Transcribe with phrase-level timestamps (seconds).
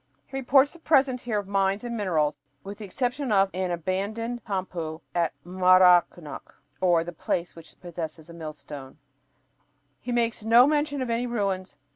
[0.25, 3.69] He reports the presence here of mines and minerals, but with the exception of an
[3.69, 6.53] "abandoned tampu" at Maracnyoc
[7.05, 8.97] ("the place which possesses a millstone"),
[9.99, 11.77] he makes no mention of any ruins.